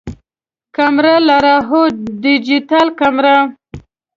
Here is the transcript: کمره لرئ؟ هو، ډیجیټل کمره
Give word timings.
کمره 0.75 1.15
لرئ؟ 1.27 1.55
هو، 1.67 1.81
ډیجیټل 2.23 2.87
کمره 2.99 3.37